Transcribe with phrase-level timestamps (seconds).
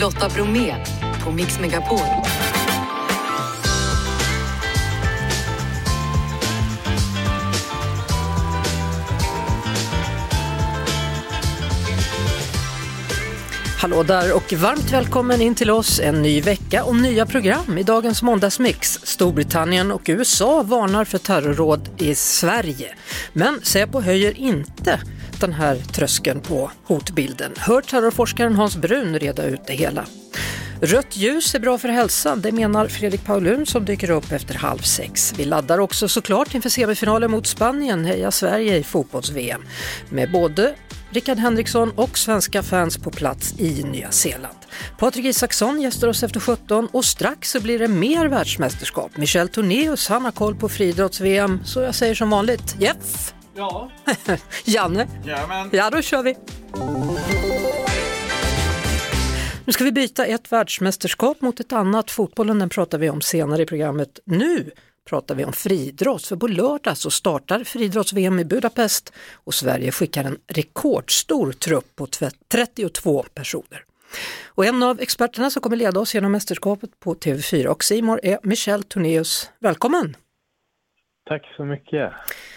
[0.00, 0.74] Lotta Bromé
[1.24, 1.98] på Mix Megapol.
[13.80, 17.82] Hallå där och varmt välkommen in till oss en ny vecka och nya program i
[17.82, 19.00] dagens måndagsmix.
[19.02, 22.94] Storbritannien och USA varnar för terrorråd i Sverige.
[23.32, 25.00] Men Säpo höjer inte
[25.46, 27.52] den här tröskeln på hotbilden.
[27.56, 30.04] Hör terrorforskaren Hans Brun reda ut det hela.
[30.80, 34.78] Rött ljus är bra för hälsan, det menar Fredrik Paulun som dyker upp efter halv
[34.78, 35.34] sex.
[35.36, 39.62] Vi laddar också såklart inför semifinalen mot Spanien, Heja Sverige i fotbolls-VM.
[40.10, 40.74] Med både
[41.10, 44.58] Rickard Henriksson och svenska fans på plats i Nya Zeeland.
[44.98, 49.16] Patrik Isaksson gästar oss efter 17 och strax så blir det mer världsmästerskap.
[49.16, 53.34] Michel Tornéus han har koll på friidrotts-VM, så jag säger som vanligt, Jeff!
[53.54, 53.90] Ja.
[54.64, 55.08] Janne?
[55.24, 55.68] Jajamän.
[55.72, 56.36] Ja, då kör vi!
[59.64, 62.10] Nu ska vi byta ett världsmästerskap mot ett annat.
[62.10, 64.18] Fotbollen den pratar vi om senare i programmet.
[64.24, 64.70] Nu
[65.08, 70.24] pratar vi om friidrott, för på lördag så startar friidrotts-VM i Budapest och Sverige skickar
[70.24, 72.06] en rekordstor trupp på
[72.52, 73.84] 32 personer.
[74.46, 78.38] Och en av experterna som kommer leda oss genom mästerskapet på TV4 och Simor är
[78.42, 79.50] Michel Tornéus.
[79.58, 80.16] Välkommen!
[81.26, 82.12] Tack så mycket.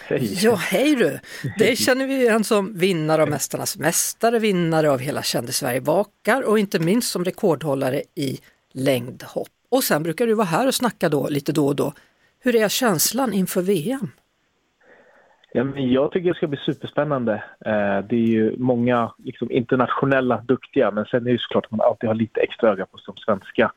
[0.08, 0.44] Hej.
[0.44, 1.18] Ja, hej du!
[1.58, 6.48] Det känner vi igen som vinnare av Mästarnas mästare, vinnare av Hela kände Sverige bakar
[6.48, 8.38] och inte minst som rekordhållare i
[8.72, 9.48] längdhopp.
[9.70, 11.92] Och sen brukar du vara här och snacka då, lite då och då.
[12.40, 14.10] Hur är känslan inför VM?
[15.52, 17.32] Ja, men jag tycker det ska bli superspännande.
[17.66, 21.80] Eh, det är ju många liksom, internationella duktiga men sen är det såklart att man
[21.80, 23.72] alltid har lite extra öga på som svenska.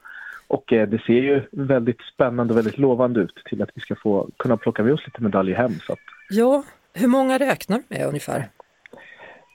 [0.52, 3.96] Och eh, det ser ju väldigt spännande och väldigt lovande ut till att vi ska
[3.96, 5.72] få kunna plocka med oss lite medaljer hem.
[5.72, 6.00] Så att,
[6.30, 8.48] Ja, hur många räknar du med ungefär?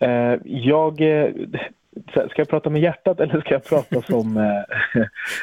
[0.00, 1.30] eh, jag, eh,
[2.12, 4.36] ska jag prata med hjärtat eller ska jag prata som...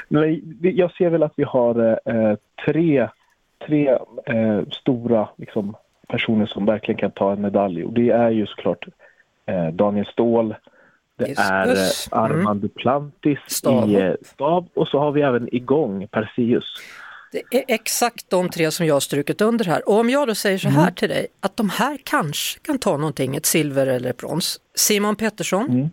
[0.62, 2.00] Jag ser väl att vi har
[2.66, 3.08] tre,
[3.68, 3.98] tre
[4.72, 5.76] stora liksom,
[6.08, 8.86] personer som verkligen kan ta en medalj och det är ju såklart
[9.72, 10.56] Daniel Ståhl,
[11.26, 13.90] det är eh, Armand Duplantis Stav.
[13.90, 16.66] i eh, stav och så har vi även igång Perseus.
[17.32, 19.90] Det är exakt de tre som jag har strukit under här.
[19.90, 22.98] Och om jag då säger så här till dig, att de här kanske kan ta
[22.98, 24.60] någonting, ett silver eller ett brons.
[24.76, 25.90] Simon Pettersson, Mm.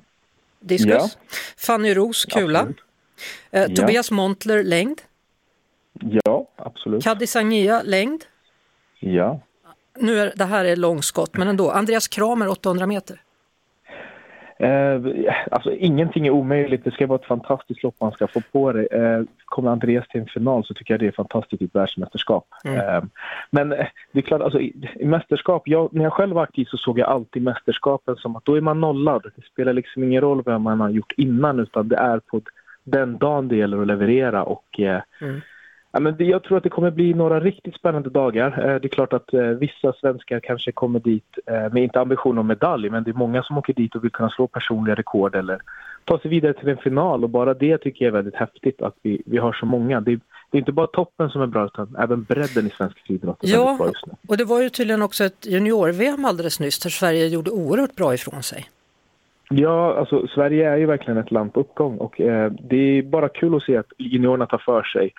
[0.60, 0.88] diskus.
[0.92, 1.08] Ja.
[1.56, 2.66] Fanny Ros, kula.
[3.50, 3.68] Eh, Ja.
[3.76, 5.00] Tobias Montler, längd.
[6.24, 7.04] Ja, absolut.
[7.04, 8.24] Kaddi Sagnia, längd.
[9.00, 9.40] Ja.
[9.98, 11.70] Nu är det här är långskott, men ändå.
[11.70, 13.22] Andreas Kramer, 800 meter.
[14.60, 15.00] Eh,
[15.50, 16.84] alltså ingenting är omöjligt.
[16.84, 18.84] Det ska vara ett fantastiskt lopp man ska få på det.
[18.84, 22.46] Eh, kommer Andreas till en final så tycker jag det är fantastiskt i ett världsmästerskap.
[22.64, 22.78] Mm.
[22.78, 23.02] Eh,
[23.50, 26.64] men eh, det är klart, alltså, i, i mästerskap, jag, när jag själv var aktiv
[26.64, 29.22] så såg jag alltid mästerskapen som att då är man nollad.
[29.36, 32.40] Det spelar liksom ingen roll vad man har gjort innan utan det är på
[32.84, 35.40] den dagen det gäller att leverera och eh, Mm.
[35.92, 38.46] Ja, men jag tror att det kommer bli några riktigt spännande dagar.
[38.58, 42.38] Eh, det är klart att eh, vissa svenskar kanske kommer dit eh, med inte ambition
[42.38, 45.34] om medalj, men det är många som åker dit och vill kunna slå personliga rekord
[45.34, 45.58] eller
[46.04, 48.94] ta sig vidare till en final och bara det tycker jag är väldigt häftigt att
[49.02, 50.00] vi, vi har så många.
[50.00, 50.16] Det,
[50.50, 53.48] det är inte bara toppen som är bra utan även bredden i svensk friidrott är
[53.48, 53.58] Ja.
[53.64, 54.12] väldigt bra just nu.
[54.28, 58.14] Och det var ju tydligen också ett junior-VM alldeles nyss där Sverige gjorde oerhört bra
[58.14, 58.64] ifrån sig.
[59.52, 63.28] Ja, alltså Sverige är ju verkligen ett land på uppgång och eh, det är bara
[63.28, 65.12] kul att se att juniorerna tar för sig.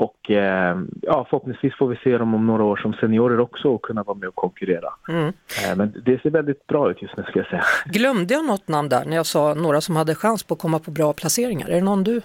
[0.00, 3.82] Och eh, ja, förhoppningsvis får vi se dem om några år som seniorer också och
[3.82, 4.88] kunna vara med och konkurrera.
[5.08, 5.26] Mm.
[5.26, 7.64] Eh, men det ser väldigt bra ut just nu ska jag säga.
[7.84, 10.78] Glömde jag något namn där när jag sa några som hade chans på att komma
[10.78, 11.68] på bra placeringar?
[11.68, 12.22] Är det någon du är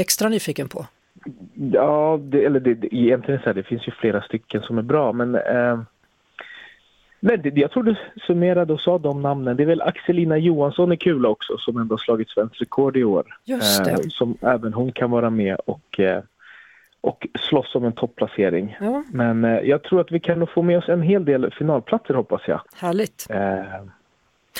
[0.00, 0.86] extra nyfiken på?
[1.54, 4.82] Ja, det, eller det, det, egentligen så här, det finns ju flera stycken som är
[4.82, 5.80] bra men eh,
[7.20, 7.96] Nej, det, jag tror du
[8.26, 9.56] summerade och sa de namnen.
[9.56, 13.04] Det är väl Axelina Johansson i kula också som ändå har slagit svenskt rekord i
[13.04, 13.24] år.
[13.44, 13.90] Just det.
[13.90, 16.00] Eh, som även hon kan vara med och,
[17.04, 18.76] och slåss om en topplacering.
[18.80, 21.50] Ja, Men eh, jag tror att vi kan nog få med oss en hel del
[21.58, 22.60] finalplatser hoppas jag.
[22.76, 23.26] härligt.
[23.30, 23.62] Eh,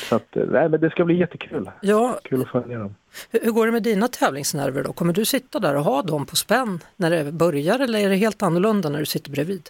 [0.09, 1.71] så att, eh, nej, men det ska bli jättekul.
[1.83, 2.95] Ja, Kul att följa dem.
[3.31, 4.93] hur hur går det med dina tävlingsnerver då?
[4.93, 8.17] Kommer du sitta där och ha dem på spänn när det börjar eller är det
[8.17, 9.63] helt annorlunda när du sitter bredvid?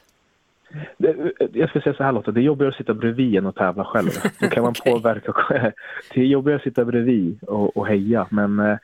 [0.98, 3.54] Det- Jag ska säga så här Lotta, det är jobbigare att sitta bredvid än att
[3.56, 4.10] tävla själv.
[4.40, 4.92] Då kan man Okej.
[4.92, 5.32] påverka.
[6.14, 8.26] Det är jobbigare att sitta bredvid och, och heja.
[8.30, 8.76] Men eh,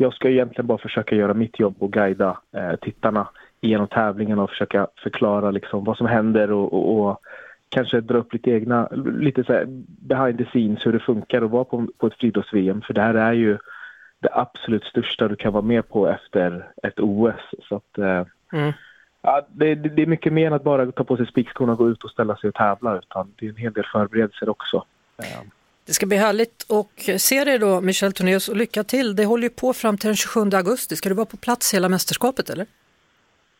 [0.00, 3.28] jag ska egentligen bara försöka göra mitt jobb och guida eh, tittarna
[3.60, 7.20] genom tävlingen och försöka förklara liksom, vad som händer och, och, och
[7.68, 8.88] kanske dra upp lite egna,
[9.18, 12.80] lite så behind the scenes hur det funkar att vara på, på ett friidrotts-VM.
[12.80, 13.58] För det här är ju
[14.20, 17.40] det absolut största du kan vara med på efter ett OS.
[17.68, 18.72] Så att, eh, Mm.
[19.22, 21.90] Ja, det, det, är mycket mer än att bara ta på sig spikskorna och gå
[21.90, 24.84] ut och ställa sig och tävla utan det är en hel del förberedelser också.
[25.18, 25.40] Eh,
[25.90, 29.16] Det ska bli härligt att se dig då Michel Tornéus och lycka till.
[29.16, 30.96] Det håller ju på fram till den 27 augusti.
[30.96, 32.66] Ska du vara på plats hela mästerskapet eller?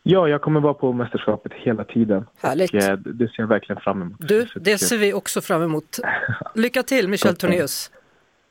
[0.03, 2.25] Ja, jag kommer vara på mästerskapet hela tiden.
[2.37, 2.73] Härligt.
[2.73, 4.17] Och, eh, det ser jag verkligen fram emot.
[4.19, 5.99] Du, det ser vi också fram emot.
[6.55, 7.35] Lycka till Michel.
[7.35, 7.91] Tornéus.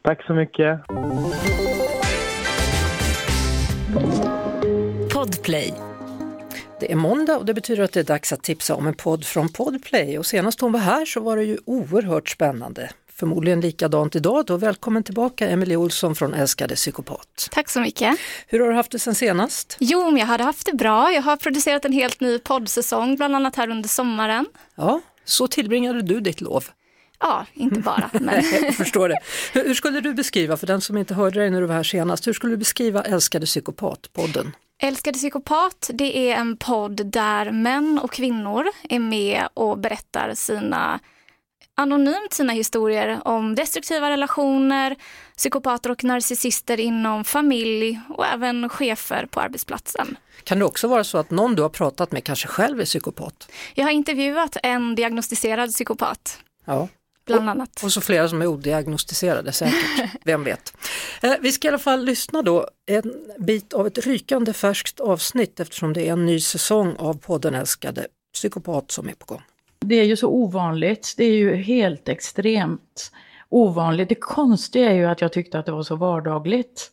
[0.03, 0.81] Tack så mycket.
[5.15, 5.75] Podplay.
[6.81, 9.25] Det är måndag och det betyder att det är dags att tipsa om en podd
[9.25, 12.91] från Podplay och senast hon var här så var det ju oerhört spännande.
[13.21, 14.57] Förmodligen likadant idag då.
[14.57, 17.49] Välkommen tillbaka Emelie Olsson från Älskade psykopat.
[17.51, 18.19] Tack så mycket.
[18.47, 19.77] Hur har du haft det sen senast?
[19.81, 21.13] Jo, jag hade haft det bra.
[21.13, 24.47] Jag har producerat en helt ny poddsäsong, bland annat här under sommaren.
[24.75, 26.65] Ja, så tillbringade du ditt lov.
[27.21, 29.19] Ja, inte bara, men Jag förstår det.
[29.53, 31.83] Hur, hur skulle du beskriva, för den som inte hörde dig när du var här
[31.83, 34.53] senast, hur skulle du beskriva Älskade psykopat-podden?
[34.83, 41.01] Älskade psykopat, det är en podd där män och kvinnor är med och berättar sina
[41.81, 44.97] anonymt sina historier om destruktiva relationer,
[45.37, 50.17] psykopater och narcissister inom familj och även chefer på arbetsplatsen.
[50.45, 53.51] Kan det också vara så att någon du har pratat med kanske själv är psykopat?
[53.75, 56.89] Jag har intervjuat en diagnostiserad psykopat, Ja,
[57.27, 57.83] bland annat.
[57.85, 60.73] och så flera som är odiagnostiserade säkert, vem vet.
[61.23, 65.61] Eh, vi ska i alla fall lyssna då en bit av ett rykande färskt avsnitt
[65.61, 69.43] eftersom det är en ny säsong av podden Älskade psykopat som är på gång.
[69.91, 73.13] Det är ju så ovanligt, det är ju helt extremt
[73.49, 74.09] ovanligt.
[74.09, 76.91] Det konstiga är ju att jag tyckte att det var så vardagligt.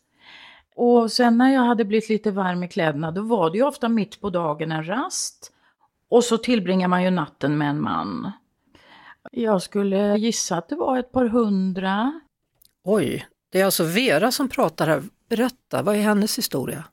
[0.76, 3.88] Och sen när jag hade blivit lite varm i kläderna, då var det ju ofta
[3.88, 5.52] mitt på dagen en rast.
[6.10, 8.32] Och så tillbringar man ju natten med en man.
[9.32, 12.20] Jag skulle gissa att det var ett par hundra.
[12.84, 15.02] Oj, det är alltså Vera som pratar här.
[15.28, 16.84] Berätta, vad är hennes historia?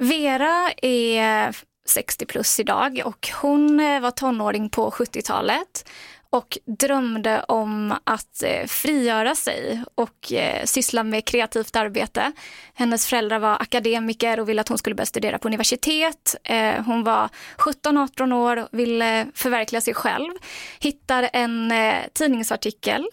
[0.00, 5.88] Vera är 60 plus idag och hon eh, var tonåring på 70-talet
[6.30, 12.32] och drömde om att eh, frigöra sig och eh, syssla med kreativt arbete.
[12.74, 16.36] Hennes föräldrar var akademiker och ville att hon skulle börja studera på universitet.
[16.86, 17.28] Hon var
[17.58, 20.30] 17-18 år och ville förverkliga sig själv.
[20.80, 21.72] Hittar en
[22.12, 23.06] tidningsartikel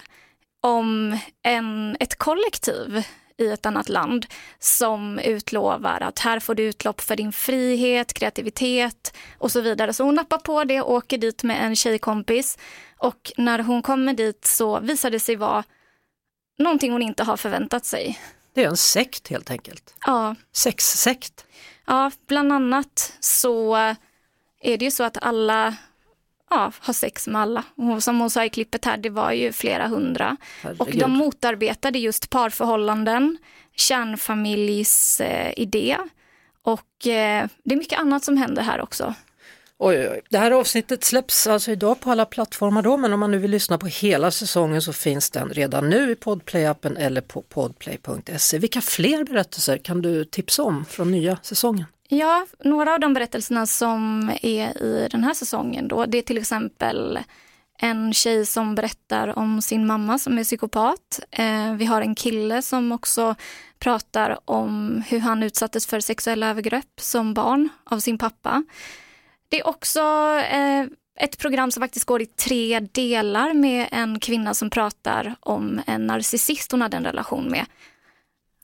[0.62, 3.04] om en, ett kollektiv
[3.42, 4.26] i ett annat land
[4.60, 9.94] som utlovar att här får du utlopp för din frihet, kreativitet och så vidare.
[9.94, 12.58] Så hon nappar på det och åker dit med en tjejkompis
[12.98, 15.64] och när hon kommer dit så visar det sig vara
[16.58, 18.20] någonting hon inte har förväntat sig.
[18.54, 19.96] Det är en sekt helt enkelt.
[20.06, 21.46] Ja, Sexsekt.
[21.86, 23.76] ja bland annat så
[24.62, 25.76] är det ju så att alla
[26.52, 27.64] ja, har sex med alla.
[27.76, 30.38] Och som hon sa i klippet här, det var ju flera hundra.
[30.64, 31.00] Och Herregud.
[31.00, 33.38] de motarbetade just parförhållanden,
[33.76, 35.98] kärnfamiljs eh, idé
[36.64, 39.14] och eh, det är mycket annat som händer här också.
[39.84, 40.22] Oj, oj.
[40.30, 43.52] Det här avsnittet släpps alltså idag på alla plattformar då, men om man nu vill
[43.52, 48.58] lyssna på hela säsongen så finns den redan nu i Podplay-appen eller på podplay.se.
[48.58, 51.86] Vilka fler berättelser kan du tipsa om från nya säsongen?
[52.14, 56.38] Ja, några av de berättelserna som är i den här säsongen då, det är till
[56.38, 57.20] exempel
[57.80, 61.20] en tjej som berättar om sin mamma som är psykopat.
[61.32, 63.36] Eh, vi har en kille som också
[63.80, 68.64] pratar om hur han utsattes för sexuella övergrepp som barn av sin pappa.
[69.50, 70.02] Det är också
[70.52, 70.86] eh,
[71.20, 76.08] ett program som faktiskt går i tre delar med en kvinna som pratar om en
[76.08, 77.66] narcissist hon hade en relation med.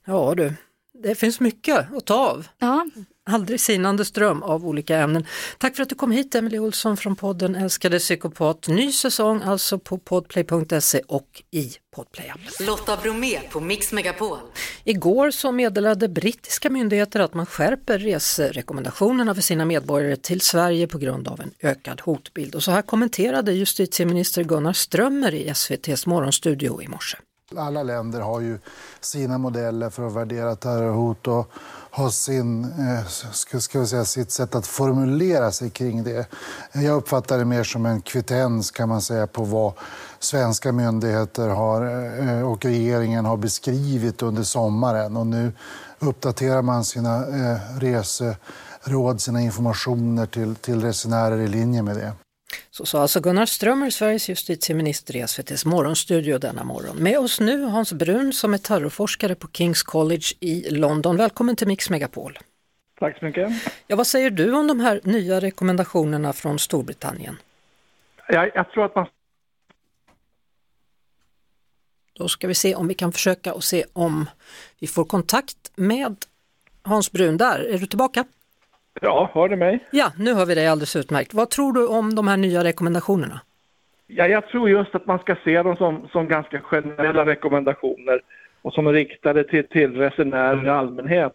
[0.05, 0.53] Ja du,
[0.93, 2.48] det finns mycket att ta av.
[2.57, 2.86] Ja,
[3.29, 5.25] Aldrig sinande ström av olika ämnen.
[5.57, 8.67] Tack för att du kom hit Emelie Olsson från podden Älskade psykopat.
[8.67, 12.65] Ny säsong alltså på podplay.se och i podplayappen.
[12.67, 14.38] Lotta Bromé på Mix Megapol.
[14.84, 20.98] Igår så meddelade brittiska myndigheter att man skärper reserekommendationerna för sina medborgare till Sverige på
[20.98, 22.55] grund av en ökad hotbild.
[22.55, 27.17] Och så här kommenterade justitieminister Gunnar Strömmer i SVTs morgonstudio i morse.
[27.55, 28.60] Alla länder har ju
[29.00, 31.51] sina modeller för att värdera terrorhot och
[31.98, 36.27] har sin, eh, ska, ska vi säga, sitt sätt att formulera sig kring det.
[36.72, 39.74] Jag uppfattar det mer som en kvittens kan man säga på vad
[40.20, 41.82] svenska myndigheter har,
[42.27, 45.18] eh, och regeringen har beskrivit under sommaren.
[45.18, 45.51] Och nu
[46.00, 52.26] uppdaterar man sina eh, reseråd, sina informationer till, till resenärer i linje med det.
[52.70, 56.98] Så sa alltså Gunnar Strömmer, Sveriges justitieminister i SVTs morgonstudio denna morgon.
[56.98, 61.18] Med oss nu Hans Brun som är terrorforskare på Kings College i London.
[61.18, 62.39] Välkommen till Mix Megapol.
[63.00, 63.50] Tack så mycket.
[63.88, 67.38] Ja, vad säger du om de här nya rekommendationerna från Storbritannien?
[68.27, 69.08] Jag, jag tror att man
[72.18, 74.30] Då ska vi se om vi kan försöka och se om
[74.80, 76.16] vi får kontakt med
[76.82, 77.60] Hans Brun där.
[77.60, 78.25] Är du tillbaka?
[79.01, 79.80] Ja, hör du mig?
[79.92, 81.34] Ja, nu hör vi dig alldeles utmärkt.
[81.34, 83.42] Vad tror du om de här nya rekommendationerna?
[84.08, 88.22] Ja, jag tror just att man ska se dem som, som ganska generella rekommendationer
[88.62, 91.34] och som är riktade till, till resenärer i allmänhet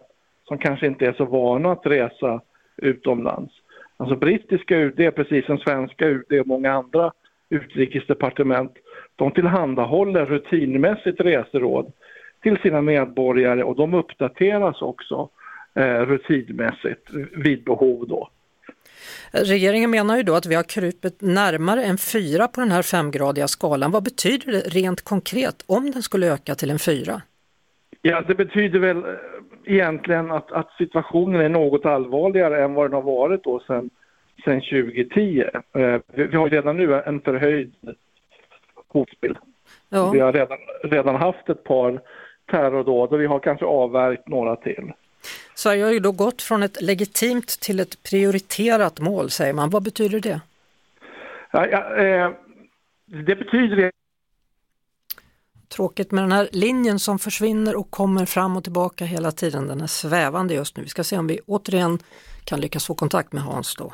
[0.48, 2.40] som kanske inte är så vana att resa
[2.76, 3.52] utomlands.
[3.96, 7.12] Alltså brittiska UD, precis som svenska UD och många andra
[7.48, 8.72] utrikesdepartement,
[9.16, 11.92] de tillhandahåller rutinmässigt reseråd
[12.42, 15.28] till sina medborgare och de uppdateras också
[15.74, 18.28] rutinmässigt vid behov då.
[19.32, 23.48] Regeringen menar ju då att vi har krupit närmare en fyra på den här femgradiga
[23.48, 23.90] skalan.
[23.90, 27.22] Vad betyder det rent konkret om den skulle öka till en fyra?
[28.02, 29.04] Ja, det betyder väl eh,
[29.64, 33.90] egentligen att, att situationen är något allvarligare än vad den har varit då sedan,
[34.44, 35.44] sedan 2010.
[35.74, 37.74] Eh, vi, har redan nu en förhöjd
[38.88, 39.36] hotbild.
[39.88, 40.10] Ja.
[40.10, 42.00] Vi har redan, redan haft ett par
[42.50, 44.92] terrordåd och vi har kanske avvärjt några till.
[45.54, 49.70] Sverige har ju då gått från ett legitimt till ett prioriterat mål säger man.
[49.70, 50.40] Vad betyder det?
[51.50, 52.30] Ja, ja, eh,
[53.06, 53.92] det betyder
[55.68, 59.66] Tråkigt med den här linjen som försvinner och kommer fram och tillbaka hela tiden.
[59.66, 60.82] Den är svävande just nu.
[60.82, 61.98] Vi ska se om vi återigen
[62.44, 63.92] kan lyckas få kontakt med Hans då.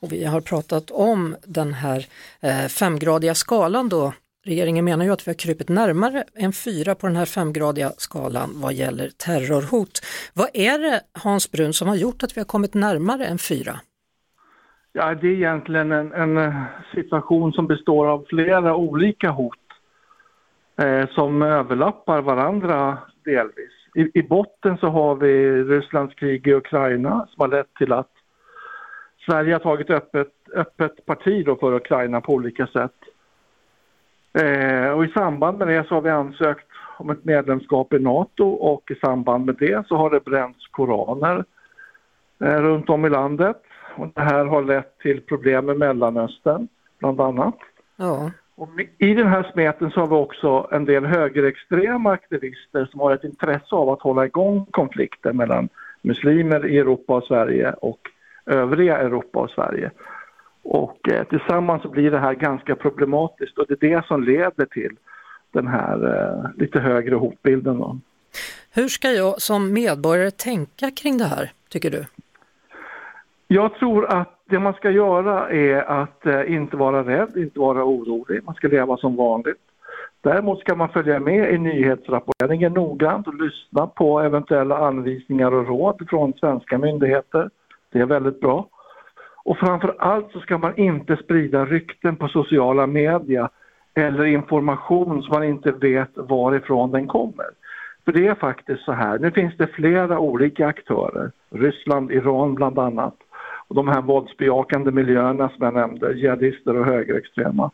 [0.00, 2.06] Och vi har pratat om den här
[2.40, 4.12] eh, femgradiga skalan då.
[4.46, 8.50] Regeringen menar ju att vi har krypit närmare en fyra på den här femgradiga skalan
[8.54, 10.00] vad gäller terrorhot.
[10.34, 13.72] Vad är det Hans Brun som har gjort att vi har kommit närmare en fyra?
[14.92, 16.62] Ja, det är egentligen en, en eh,
[16.94, 19.54] situation som består av flera olika hot
[20.82, 23.72] eh, som överlappar varandra delvis.
[23.94, 28.10] I, I, botten så har vi Rysslands krig i Ukraina som har lett till att
[29.26, 32.94] Sverige har tagit öppet, öppet parti då för Ukraina på olika sätt.
[34.32, 36.66] Eh, och i samband med det så har vi ansökt
[36.98, 41.44] om ett medlemskap i NATO och i samband med det så har det bränts koraner
[42.44, 43.62] eh, runt om i landet.
[43.96, 46.68] Och det här har lett till problem med Mellanöstern
[46.98, 47.56] bland annat.
[47.96, 48.30] Ja.
[48.54, 48.68] Och
[48.98, 53.24] I den här smeten så har vi också en del högerextrema aktivister som har ett
[53.24, 55.68] intresse av att hålla igång konflikter mellan
[56.02, 58.00] muslimer i Europa och Sverige och
[58.46, 59.90] övriga Europa och Sverige.
[60.62, 64.64] Och eh, tillsammans så blir det här ganska problematiskt och det är det som leder
[64.64, 64.96] till
[65.52, 67.78] den här eh, lite högre hotbilden.
[67.78, 67.98] Då.
[68.74, 72.04] Hur ska jag som medborgare tänka kring det här, tycker du?
[73.48, 77.84] Jag tror att det man ska göra är att eh, inte vara rädd, inte vara
[77.84, 78.44] orolig.
[78.44, 79.56] Man ska leva som vanligt.
[80.22, 86.06] Däremot ska man följa med i nyhetsrapporteringen noggrant och lyssna på eventuella anvisningar och råd
[86.10, 87.50] från svenska myndigheter.
[87.92, 88.68] Det är väldigt bra.
[89.44, 93.48] Och framför allt så ska man inte sprida rykten på sociala medier
[93.94, 97.46] eller information som man inte vet varifrån den kommer.
[98.04, 102.78] För det är faktiskt så här, nu finns det flera olika aktörer, Ryssland, Iran bland
[102.78, 103.14] annat,
[103.68, 107.70] och de här våldsbejakande miljöerna som jag nämnde, jihadister och högerextrema,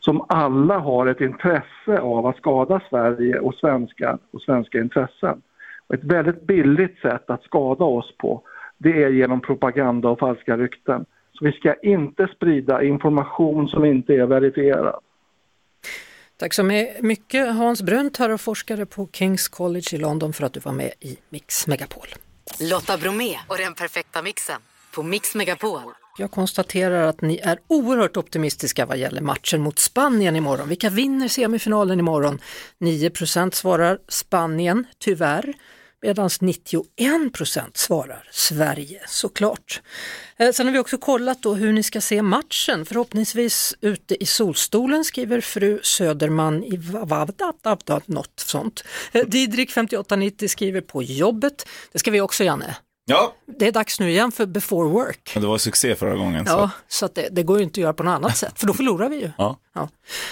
[0.00, 5.42] som alla har ett intresse av att skada Sverige och svenska, och svenska intressen.
[5.86, 8.42] Och ett väldigt billigt sätt att skada oss på,
[8.78, 11.04] det är genom propaganda och falska rykten.
[11.32, 15.00] Så vi ska inte sprida information som inte är verifierad.
[16.38, 16.62] Tack så
[17.00, 21.18] mycket Hans Brunn, forskare på Kings College i London för att du var med i
[21.28, 22.06] Mix Megapol.
[22.60, 24.60] Lotta Bromé och den perfekta mixen
[24.94, 25.80] på Mix Megapol.
[26.18, 30.68] Jag konstaterar att ni är oerhört optimistiska vad gäller matchen mot Spanien imorgon.
[30.68, 32.38] Vilka vinner semifinalen imorgon?
[32.78, 35.54] 9% svarar Spanien, tyvärr
[36.06, 39.82] medan 91 procent svarar Sverige såklart.
[40.36, 44.26] Eh, sen har vi också kollat då hur ni ska se matchen, förhoppningsvis ute i
[44.26, 47.52] solstolen skriver fru Söderman i Vavda,
[48.06, 48.84] något sånt.
[49.12, 52.76] Eh, Didrik 5890 skriver på jobbet, det ska vi också Janne.
[53.04, 53.34] Ja.
[53.58, 55.32] Det är dags nu igen för before work.
[55.34, 56.44] Det var succé förra gången.
[56.48, 58.66] Ja, så, så det, det, går ju inte att göra på något annat sätt, för
[58.66, 59.30] då förlorar vi ju.
[59.38, 59.58] Ja.
[59.74, 59.88] ja.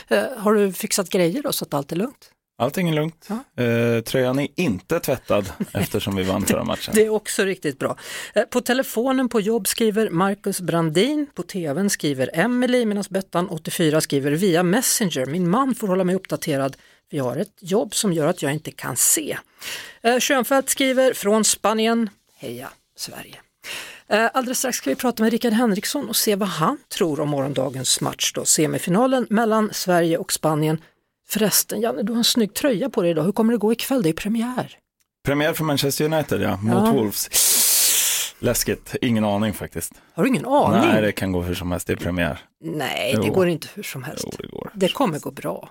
[0.09, 2.31] Eh, har du fixat grejer då så att allt är lugnt?
[2.59, 3.29] Allting är lugnt.
[3.31, 6.95] Eh, tröjan är inte tvättad eftersom vi vann förra matchen.
[6.95, 7.97] Det är också riktigt bra.
[8.35, 14.01] Eh, på telefonen på jobb skriver Marcus Brandin, på tvn skriver Emily medan Bettan 84
[14.01, 15.27] skriver via Messenger.
[15.27, 16.77] Min man får hålla mig uppdaterad
[17.11, 19.39] vi har ett jobb som gör att jag inte kan se.
[20.03, 23.37] Eh, Schönfeldt skriver från Spanien, heja Sverige.
[24.09, 27.29] Eh, alldeles strax ska vi prata med Rickard Henriksson och se vad han tror om
[27.29, 30.81] morgondagens match då, semifinalen mellan Sverige och Spanien
[31.29, 33.23] Förresten, Janne, du har en snygg tröja på dig idag.
[33.23, 34.03] Hur kommer det gå ikväll?
[34.03, 34.79] Det är premiär.
[35.25, 36.93] Premiär för Manchester United, ja, mot ja.
[36.93, 37.29] Wolves.
[38.39, 39.93] Läskigt, ingen aning faktiskt.
[40.15, 40.91] Har du ingen aning?
[40.91, 42.39] Nej, det kan gå hur som helst, det är premiär.
[42.65, 43.23] Nej, jo.
[43.23, 44.25] det går inte hur som helst.
[44.25, 44.71] Jo, det, går.
[44.75, 45.71] det kommer gå bra.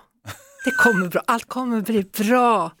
[0.64, 2.72] Det kommer bra, allt kommer bli bra.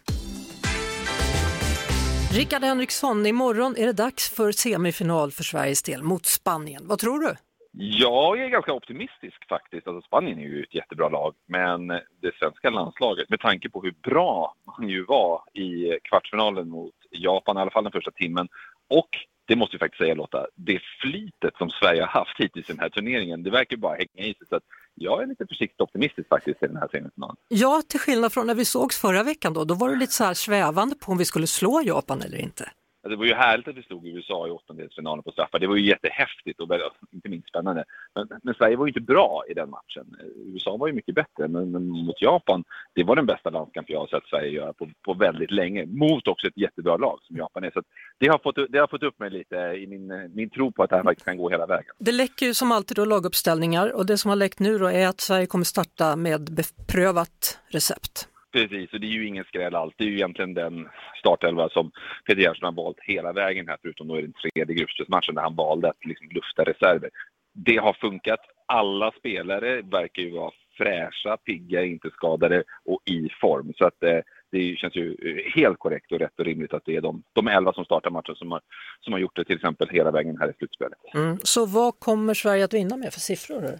[2.32, 6.82] Rickard Henriksson, imorgon är det dags för semifinal för Sveriges del mot Spanien.
[6.86, 7.36] Vad tror du?
[7.76, 9.86] Jag är ganska optimistisk faktiskt.
[9.86, 13.94] Alltså Spanien är ju ett jättebra lag, men det svenska landslaget, med tanke på hur
[14.02, 18.48] bra man ju var i kvartsfinalen mot Japan, i alla fall den första timmen,
[18.88, 19.08] och
[19.46, 22.80] det måste vi faktiskt säga Lotta, det flitet som Sverige har haft hittills i den
[22.80, 24.46] här turneringen, det verkar bara hänga i sig.
[24.48, 24.62] Så att
[24.94, 27.36] jag är lite försiktigt optimistisk faktiskt i den här semifinalen.
[27.48, 30.24] Ja, till skillnad från när vi sågs förra veckan då, då var du lite så
[30.24, 32.70] här svävande på om vi skulle slå Japan eller inte.
[33.04, 35.58] Alltså, det var ju härligt att vi slog USA i åttondelsfinalen på straffar.
[35.58, 36.68] Det var ju jättehäftigt och
[37.12, 37.84] inte minst spännande.
[38.14, 40.16] Men, men, Sverige var ju inte bra i den matchen.
[40.36, 44.00] USA var ju mycket bättre, men, men mot Japan, det var den bästa landskamp jag
[44.00, 45.86] har sett Sverige göra på, på väldigt länge.
[45.86, 47.70] Mot också ett jättebra lag som Japan är.
[47.70, 47.82] Så
[48.18, 50.90] det, har fått, det har fått upp mig lite i min, min tro på att
[50.90, 51.94] det här faktiskt kan gå hela vägen.
[51.98, 55.08] Det läcker ju som alltid då laguppställningar och det som har läckt nu då är
[55.08, 58.28] att Sverige kommer starta med beprövat recept.
[58.54, 59.94] Precis, och det är ju ingen skräll alls.
[59.96, 61.90] Det är ju egentligen den startelva som
[62.26, 65.54] Peter Gerhardsson har valt hela vägen här, förutom då i den tredje gruppspelsmatchen där han
[65.54, 67.10] valde att liksom lufta reserver.
[67.54, 68.40] Det har funkat.
[68.66, 73.72] Alla spelare verkar ju vara fräscha, pigga, inte skadade och i form.
[73.76, 74.18] Så att eh,
[74.52, 77.48] det känns ju eh, helt korrekt och rätt och rimligt att det är de, de
[77.48, 78.60] elva som startar matchen som har,
[79.00, 80.98] som har gjort det till exempel hela vägen här i slutspelet.
[81.14, 81.38] Mm.
[81.42, 83.78] Så vad kommer Sverige att vinna med för siffror?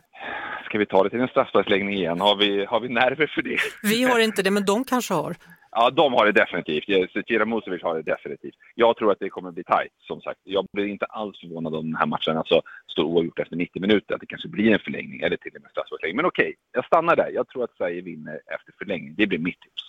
[0.75, 2.21] Ska vi ta det till en straffsparksläggning igen?
[2.21, 3.59] Har vi, har vi nerver för det?
[3.83, 5.37] Vi har inte det, men de kanske har.
[5.71, 7.13] Ja, de har det definitivt.
[7.13, 8.55] Zecira Musovic har det definitivt.
[8.75, 10.41] Jag tror att det kommer bli tajt, som sagt.
[10.45, 12.63] Jag blir inte alls förvånad om den här matchen alltså,
[12.93, 14.15] står oavgjort efter 90 minuter.
[14.15, 16.17] Att det kanske blir en förlängning eller till och med straffsparksläggning.
[16.17, 17.31] Men okej, jag stannar där.
[17.35, 19.15] Jag tror att Sverige vinner efter förlängning.
[19.17, 19.83] Det blir mitt tips.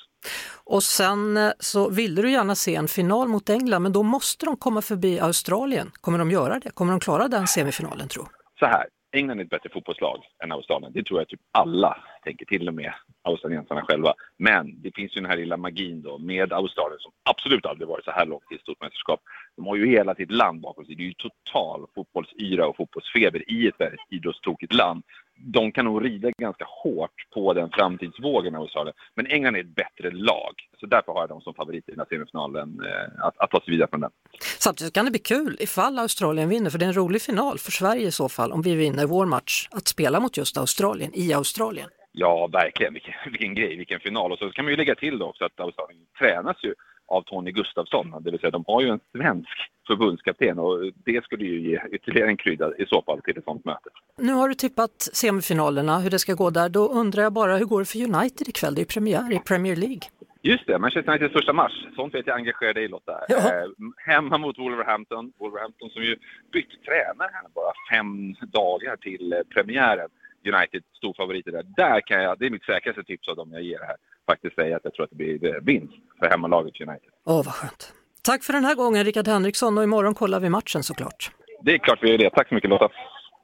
[0.64, 4.46] Och sen eh, så ville du gärna se en final mot England, men då måste
[4.46, 5.92] de komma förbi Australien.
[6.02, 6.70] Kommer de göra det?
[6.70, 8.24] Kommer de klara den semifinalen tro?
[8.60, 8.86] Så här,
[9.16, 10.92] England är ett bättre fotbollslag än Australien.
[10.94, 14.14] Det tror jag typ alla tänker, till och med australiensarna själva.
[14.38, 18.06] Men det finns ju den här lilla magin då med Australien som absolut aldrig varit
[18.06, 19.20] så här långt i ett stort mästerskap.
[19.56, 20.96] De har ju hela sitt land bakom sig.
[20.96, 25.04] Det är ju total fotbollsyra och fotbollsfeber i ett väldigt idrottstokigt land
[25.38, 28.96] de kan nog rida ganska hårt på den framtidsvågen Australien.
[29.16, 32.00] Men England är ett bättre lag, så därför har jag dem som favorit i den
[32.00, 34.12] här semifinalen, eh, att, att ta sig vidare från den.
[34.60, 37.72] Samtidigt kan det bli kul ifall Australien vinner, för det är en rolig final för
[37.72, 41.34] Sverige i så fall, om vi vinner vår match, att spela mot just Australien, i
[41.34, 41.90] Australien.
[42.18, 42.94] Ja, verkligen.
[42.94, 44.32] Vilken, vilken grej, vilken final.
[44.32, 46.74] Och så kan man ju lägga till då också att Australien tränas ju
[47.08, 51.46] av Tony Gustafsson, det vill säga de har ju en svensk förbundskapten och det skulle
[51.46, 53.90] ju ge ytterligare en krydda i så fall till ett sånt möte.
[54.18, 56.70] Nu har du tippat semifinalerna, hur det ska gå där.
[56.70, 58.76] Då undrar jag bara, hur går det för United ikväll?
[58.76, 60.02] Det är premiär i Premier League.
[60.42, 61.86] Just det, Manchester Uniteds första match.
[61.96, 63.20] Sånt vet jag engagerar dig Lotta.
[63.28, 63.38] Ja.
[63.38, 65.34] Eh, hemma mot Wolverhampton.
[65.40, 66.16] Wolverhampton som ju
[66.52, 70.10] bytt tränare här bara fem dagar till eh, premiären.
[70.46, 71.64] United storfavoriter där.
[71.64, 74.76] Där kan jag, det är mitt säkraste tips av dem jag ger här, faktiskt säga
[74.78, 77.10] att jag tror att det blir eh, vinst för hemmalaget United.
[77.26, 77.94] Åh, vad skönt.
[78.24, 81.32] Tack för den här gången Rickard Henriksson och imorgon kollar vi matchen såklart.
[81.62, 82.30] Det är klart vi gör det.
[82.30, 82.90] Tack så mycket Lotta.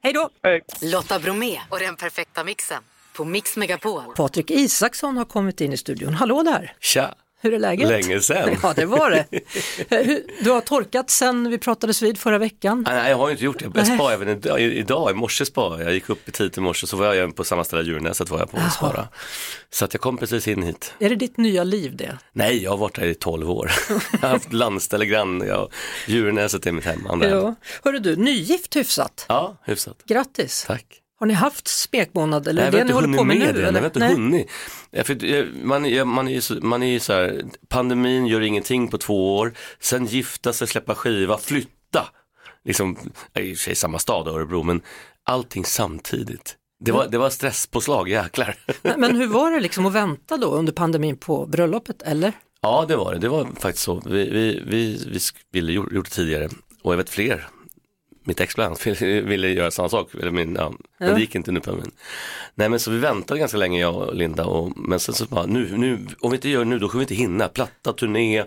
[0.04, 0.30] Hej då!
[0.44, 0.62] Hej!
[0.94, 2.84] Lotta Bromé och den perfekta mixen
[3.18, 4.04] på Mix Megapol.
[4.16, 6.14] Patrik Isaksson har kommit in i studion.
[6.14, 6.74] Hallå där!
[6.80, 7.14] Tja!
[7.42, 7.90] Hur är läget?
[7.90, 8.58] Länge sedan.
[8.64, 9.26] Ja, det var det.
[10.40, 12.86] Du har torkat sen vi pratades vid förra veckan.
[12.90, 13.72] Nej, jag har inte gjort det.
[13.76, 15.94] Jag sparar även idag, idag i morse sparade jag.
[15.94, 18.52] gick upp i tid i morse så var jag på samma ställe Djurnäset var jag
[18.52, 19.08] på att spara.
[19.70, 20.94] Så att jag kom precis in hit.
[21.00, 22.18] Är det ditt nya liv det?
[22.34, 23.72] Nej, jag har varit här i 12 år.
[24.12, 25.44] jag har haft landställe grann.
[25.48, 25.72] Jag,
[26.08, 27.08] Djurnäset är mitt hem.
[27.22, 27.56] Ja.
[27.84, 29.26] Hörru du, nygift hyfsat.
[29.30, 29.98] Ja, hyfsat.
[30.06, 30.64] Grattis.
[30.68, 31.01] Tack.
[31.22, 33.62] Har ni haft smekmånad eller är det ni håller på med, med nu?
[33.62, 33.68] Det.
[33.68, 34.50] Jag har inte hunnit.
[35.04, 39.54] För man, man, är så, man är så här, pandemin gör ingenting på två år,
[39.80, 42.08] sen gifta sig, släppa skiva, flytta.
[42.66, 42.98] Liksom,
[43.40, 44.82] i och för sig samma stad, Örebro, men
[45.26, 46.56] allting samtidigt.
[46.80, 48.56] Det var, det var stresspåslag, jäklar.
[48.98, 52.34] Men hur var det liksom att vänta då under pandemin på bröllopet, eller?
[52.62, 53.20] Ja, det var det.
[53.20, 54.02] Det var faktiskt så.
[54.06, 55.20] Vi, vi, vi, vi
[55.52, 56.50] ville gjort det tidigare
[56.82, 57.48] och jag vet fler
[58.24, 61.06] mitt ex annat ville göra samma sak, eller min, ja, ja.
[61.06, 61.92] men det gick inte nu på min.
[62.56, 65.46] Nej men så vi väntade ganska länge jag och Linda och, men sen så bara
[65.46, 68.44] nu, nu, om vi inte gör det nu då kommer vi inte hinna, platta, turné,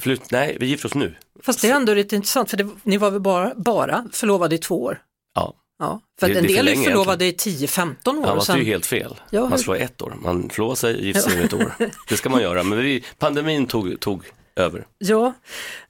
[0.00, 1.14] flytt, nej vi gifter oss nu.
[1.42, 4.58] Fast det är ändå lite intressant för det, ni var väl bara, bara förlovade i
[4.58, 4.98] två år?
[5.34, 5.54] Ja.
[5.78, 7.96] Ja, för det, en del är förlovade i 10-15 år.
[8.06, 8.58] Ja, man sen...
[8.58, 9.20] ju helt fel.
[9.30, 11.72] Ja, man slår ett år, man förlovar sig, gifter sig ett år.
[12.08, 14.22] Det ska man göra, men vi, pandemin tog, tog
[14.56, 14.86] över.
[14.98, 15.32] Ja,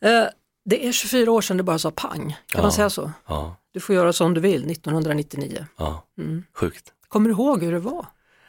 [0.01, 0.25] eh,
[0.65, 3.13] det är 24 år sedan det bara sa pang, kan ja, man säga så?
[3.27, 3.57] Ja.
[3.73, 5.67] Du får göra som du vill 1999.
[5.77, 6.45] Ja, mm.
[6.55, 6.93] sjukt.
[7.09, 8.07] Kommer du ihåg hur det var?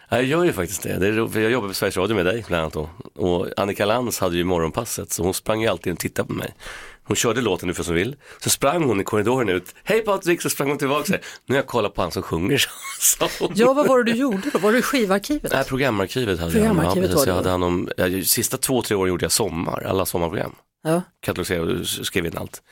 [0.10, 0.97] jag gör ju faktiskt det.
[0.97, 2.89] det är, jag jobbar på Sveriges Radio med dig bland annat då.
[3.15, 6.56] Och Annika Lantz hade ju morgonpasset så hon sprang ju alltid och tittade på mig.
[7.06, 8.15] Hon körde låten Nu för som vill.
[8.39, 9.76] Så sprang hon i korridoren ut.
[9.84, 10.41] Hej Patrik!
[10.41, 11.06] Så sprang hon tillbaka.
[11.06, 12.65] Så nu har jag kollat på han som sjunger.
[12.99, 14.60] Så ja, vad var det du gjorde då?
[14.60, 15.52] Var det skivarkivet?
[15.52, 17.19] Nej, programarkivet hade programarkivet jag.
[17.19, 20.56] Ja, jag hade hand om, ja, sista två, tre åren gjorde jag sommar, alla sommarprogram.
[20.83, 21.01] Ja.
[21.19, 22.63] katalogiserade och skrev in allt.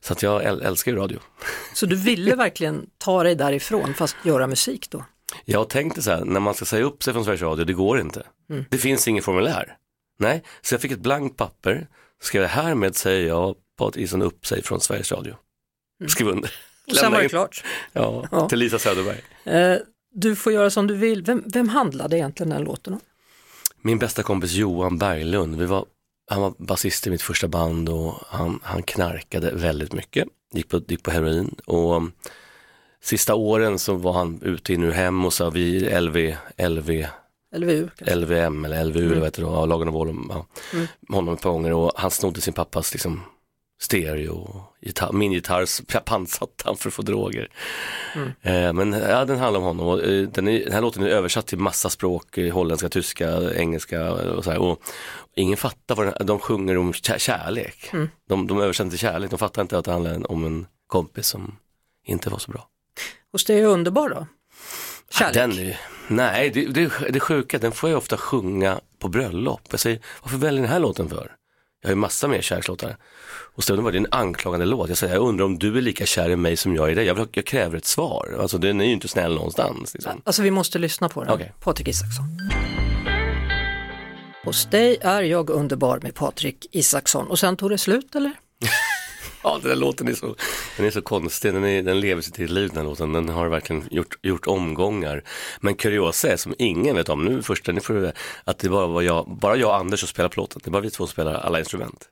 [0.00, 1.18] Så att jag äl- älskar ju radio.
[1.74, 5.04] Så du ville verkligen ta dig därifrån fast göra musik då?
[5.44, 8.00] Jag tänkte så här, när man ska säga upp sig från Sveriges Radio, det går
[8.00, 8.26] inte.
[8.50, 8.64] Mm.
[8.70, 9.76] Det finns ingen formulär.
[10.18, 11.86] Nej, så jag fick ett blankt papper,
[12.22, 15.34] skrev härmed säger jag Patrik Isaksson upp sig från Sveriges Radio.
[16.08, 16.52] Skrev under.
[16.90, 17.64] Och sen var det klart.
[17.92, 18.48] Ja, Ja.
[18.48, 19.20] till Lisa Söderberg.
[19.44, 19.78] Eh,
[20.14, 21.22] du får göra som du vill.
[21.22, 23.00] Vem, vem handlade egentligen den låten om?
[23.82, 25.86] Min bästa kompis Johan Berglund, vi var,
[26.28, 30.80] han var basist i mitt första band och han, han knarkade väldigt mycket, gick på,
[30.88, 32.12] gick på heroin och um,
[33.02, 36.34] sista åren så var han ute in ur hem och så vi LV,
[36.68, 37.06] LV,
[37.56, 37.88] LVU?
[37.98, 38.14] kanske?
[38.16, 40.86] LVM eller LVU eller vad heter det, ja, Lagen och Vålum, ja, Mm.
[41.08, 43.20] honom ett par gånger och han snodde sin pappas liksom
[43.80, 47.48] stereo, gitarr, min gitarr pantsatte han för att få droger.
[48.14, 48.28] Mm.
[48.42, 51.08] Eh, men ja, den handlar om honom och eh, den, är, den här låten är
[51.08, 54.58] översatt till massa språk, eh, holländska, tyska, engelska och så här.
[54.58, 54.80] Och
[55.36, 57.90] ingen fattar vad den, de sjunger om kä- kärlek.
[57.92, 58.08] Mm.
[58.28, 61.56] De, de översätter till kärlek, de fattar inte att det handlar om en kompis som
[62.06, 62.68] inte var så bra.
[63.32, 64.26] Hos dig är underbar då?
[65.10, 65.34] Kärlek?
[65.34, 69.60] Den är, nej, det, det, det sjuka, den får jag ofta sjunga på bröllop.
[69.70, 71.34] Jag säger, varför väljer ni den här låten för?
[71.80, 72.96] Jag har ju massa mer kärlekslåtar.
[73.58, 74.88] Och så var det en anklagande låt.
[74.88, 76.94] Jag säger, jag undrar om du är lika kär i mig som jag är i
[76.94, 77.06] dig.
[77.06, 78.36] Jag, vill, jag kräver ett svar.
[78.40, 79.94] Alltså den är ju inte snäll någonstans.
[79.94, 80.22] Liksom.
[80.24, 81.32] Alltså vi måste lyssna på den.
[81.32, 81.52] Okej.
[81.60, 82.24] Patrik Isaksson.
[84.44, 87.26] Hos dig är jag underbar med Patrik Isaksson.
[87.26, 88.32] Och sen tog det slut eller?
[89.42, 90.34] Ja, den där låten är så,
[90.76, 93.28] den är så konstig, den, är, den lever sitt eget liv den här låten, den
[93.28, 95.24] har verkligen gjort, gjort omgångar.
[95.60, 98.12] Men kuriosa är, som ingen vet om, nu första, nu får
[98.44, 100.72] att det bara var jag, bara jag och Anders som spelar på låten, det är
[100.72, 102.08] bara vi två som spelar alla instrument.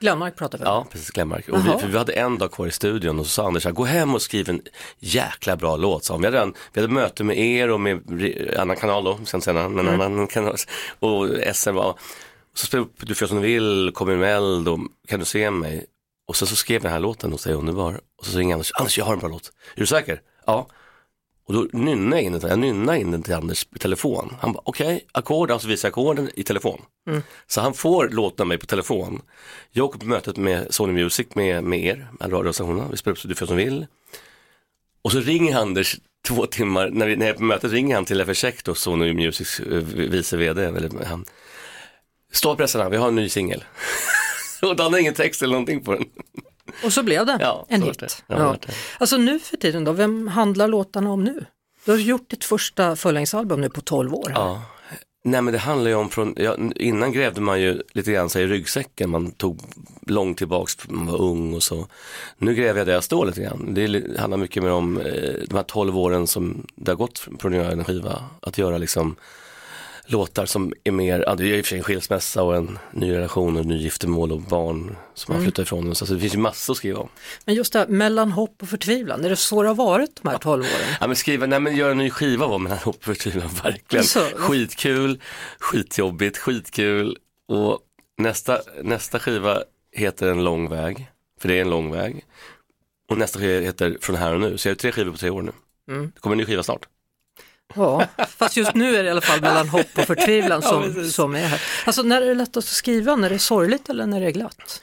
[0.00, 0.70] Glenmark pratar vi om.
[0.70, 1.48] Ja, precis, Glenmark.
[1.48, 3.72] Och vi, för vi hade en dag kvar i studion och så sa Anders, så
[3.72, 4.62] gå hem och skriv en
[4.98, 6.20] jäkla bra låt, han.
[6.20, 8.00] Vi hade, redan, vi hade möte med er och med
[8.58, 10.00] annan kanal då, sen senare, men Mm.
[10.00, 10.54] annan kanal.
[10.98, 11.98] Och SR var,
[12.54, 15.20] så spelade upp Du får göra som du vill, Kom in med eld och Kan
[15.20, 15.86] du se mig?
[16.28, 18.00] Och så, så skrev jag den här låten hos dig underbar.
[18.18, 19.52] Och så ringer Anders, Anders jag har en bra låt.
[19.74, 20.20] Är du säker?
[20.46, 20.66] Ja.
[21.48, 24.36] Och då nynnar jag in den, jag nynnar in den till Anders i telefon.
[24.40, 26.82] Han bara, okej, ackord, alltså visar ackorden i telefon.
[27.06, 27.22] Mm.
[27.46, 29.22] Så han får låten av mig på telefon.
[29.70, 33.18] Jag åker på mötet med Sony Music med, med er, med radiostationerna, vi spelar upp
[33.18, 33.86] så du får som vill.
[35.02, 38.04] Och så ringer Anders två timmar, när, vi, när jag är på mötet ringer han
[38.04, 41.24] till FR då, Sony Musics eh, vice vd, eller han.
[42.32, 43.64] Stå pressarna, vi har en ny singel.
[44.62, 46.04] och han har ingen text eller någonting på den.
[46.84, 47.98] Och så blev det Ja, en hit.
[47.98, 48.08] det.
[48.26, 48.72] Ja, det.
[48.98, 51.44] Alltså nu för tiden då, vem handlar låtarna om nu?
[51.84, 54.32] Du har gjort ditt första fullängdsalbum nu på 12 år.
[54.34, 54.62] Ja.
[55.24, 58.42] Nej men det handlar ju om från, ja, innan grävde man ju lite grann sig
[58.42, 59.60] i ryggsäcken, man tog
[60.06, 61.86] långt tillbaks, man var ung och så.
[62.38, 63.74] Nu gräver jag där jag står lite grann.
[63.74, 67.52] Det handlar mycket mer om eh, de här 12 åren som det har gått från
[67.54, 69.16] att göra en skiva, att göra liksom
[70.10, 72.78] låtar som är mer, ja, det är i och för sig en skilsmässa och en
[72.92, 75.44] ny relation och ny giftermål och barn som man Mm.
[75.46, 75.94] flyttar ifrån.
[75.94, 77.08] Så det finns ju massor att skriva om.
[77.44, 80.28] Men just det här, mellan hopp och förtvivlan, är det så det har varit de
[80.28, 80.96] här 12 åren?
[81.00, 84.04] Ja men skriva, nej men göra en ny skiva var mellan hopp och förtvivlan, verkligen.
[84.04, 85.20] Så- Skitkul,
[85.58, 87.16] skitjobbigt, skitkul
[87.48, 87.78] och
[88.18, 92.24] nästa, nästa skiva heter En lång väg, för det är en lång väg.
[93.10, 95.30] Och nästa skiva heter Från här och nu, så jag har tre skivor på tre
[95.30, 95.52] år nu.
[95.90, 96.10] Mm.
[96.14, 96.86] Det kommer en ny skiva snart.
[97.74, 100.82] Ja, fast just nu är det i alla fall mellan hopp och förtvivlan Ja, som,
[100.82, 101.14] precis.
[101.14, 101.62] som är här.
[101.86, 104.30] Alltså när är det lättast att skriva, när det är sorgligt eller när det är
[104.30, 104.82] glatt?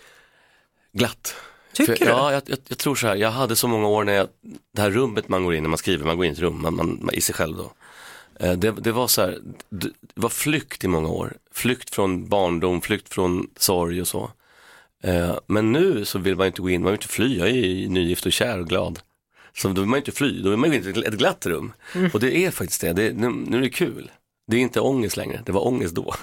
[0.94, 1.36] Glatt.
[1.74, 2.12] Tycker För, du?
[2.12, 4.28] Ja, jag, jag, jag tror så här, jag hade så många år när jag,
[4.76, 6.62] det här rummet man går in när man skriver, man går in i ett rum,
[6.62, 7.72] man, man, man, i sig själv då.
[8.40, 9.38] Eh, Det, det var så här,
[9.70, 11.34] det var flykt i många år.
[11.54, 14.32] Flykt från barndom, flykt från sorg och så.
[15.04, 17.54] Eh, Men nu så vill man inte gå in, man vill inte fly, jag är
[17.54, 19.00] ju nygift och kär och glad.
[19.58, 21.74] Så då vill man inte fly, då vill man gå in i ett glatt rum.
[21.96, 22.12] Mm.
[22.14, 24.12] Och det är faktiskt det, det nu, nu är det kul.
[24.48, 26.14] Det är inte ångest längre, det var ångest då.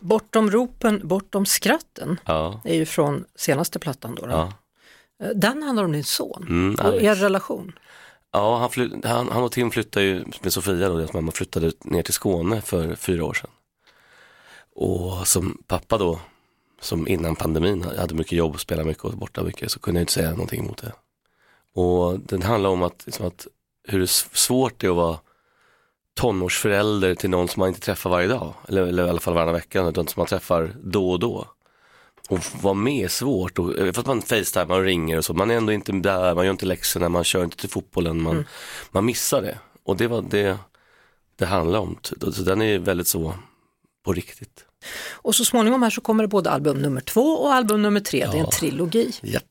[0.00, 4.26] Bortom ropen, bortom skratten, Ja, är ju från senaste plattan då.
[4.26, 4.32] då.
[4.32, 4.52] ja.
[5.34, 7.72] Den handlar om din son Mm, och er relation.
[8.32, 11.72] Ja, han, fly, han, han och Tim flyttade ju med Sofia, då, deras mamma flyttade
[11.84, 13.50] ner till Skåne för fyra år sedan.
[14.74, 16.20] Och som pappa då,
[16.80, 20.02] som innan pandemin hade mycket jobb och spelade mycket och borta mycket, så kunde jag
[20.02, 20.92] inte säga någonting emot det.
[21.76, 23.46] Och den handlar om att, liksom att
[23.88, 25.18] hur svårt det är att vara
[26.20, 29.54] tonårsförälder till någon som man inte träffar varje dag, eller, eller i alla fall varannan
[29.54, 31.46] vecka, utan som man träffar då och då.
[32.28, 35.50] Och vara med är svårt, och, för att man facetimar och ringer och så, man
[35.50, 38.44] är ändå inte där, man gör inte läxorna, man kör inte till fotbollen, man, Mm.
[38.90, 39.58] man missar det.
[39.84, 40.58] Och det var det
[41.36, 41.98] det handlar om,
[42.32, 43.34] så den är väldigt så
[44.04, 44.64] på riktigt.
[45.12, 48.18] Och så småningom här så kommer det både album nummer två och album nummer tre,
[48.18, 48.50] det är en Ja.
[48.50, 49.12] trilogi.
[49.22, 49.42] Japp.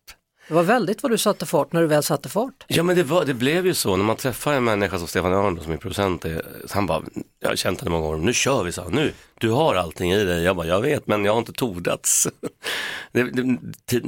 [0.48, 2.66] Det var väldigt vad du satte fart när du väl satte fart.
[2.68, 5.34] Ja men det, var, det blev ju så, när man träffar en människa som Stefan
[5.34, 7.04] Örn som är producent, är, han bara,
[7.40, 10.24] jag har känt henne många år, nu kör vi, så nu, du har allting i
[10.24, 10.44] dig.
[10.44, 12.28] Jag bara, jag vet men jag har inte tordats.
[13.12, 13.58] det, det,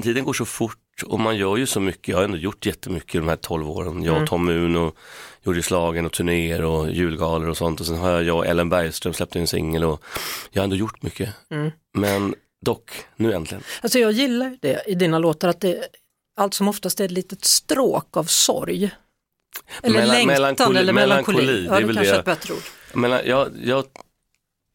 [0.02, 3.22] tiden går så fort och man gör ju så mycket, jag har ändå gjort jättemycket
[3.22, 4.04] de här tolv åren.
[4.04, 4.28] Jag och mm.
[4.28, 4.96] Tom och
[5.44, 8.70] gjorde slagen och turnéer och julgalor och sånt och sen har jag, jag och Ellen
[8.70, 10.04] Bergström släppt en singel och
[10.52, 11.30] jag har ändå gjort mycket.
[11.50, 11.72] Mm.
[11.94, 13.64] Men dock, nu äntligen.
[13.82, 15.88] Alltså jag gillar det i dina låtar att det
[16.38, 18.92] allt som oftast är ett litet stråk av sorg.
[19.84, 21.38] Eller Mel längtan melankoli, eller melankoli.
[21.38, 21.66] melankoli.
[21.66, 22.62] Ja, det är kanske jag, ett bättre ord.
[22.94, 23.86] Mellan, jag, jag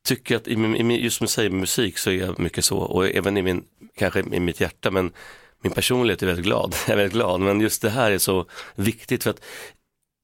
[0.05, 3.43] tycker att i, i, just med musik så är jag mycket så och även i
[3.43, 3.65] min,
[3.97, 5.13] kanske i mitt hjärta men
[5.63, 6.75] min personlighet är väldigt glad.
[6.87, 9.45] Jag är väldigt glad men just det här är så viktigt för att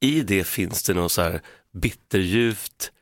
[0.00, 2.92] i det finns det något så här bitterljuvt,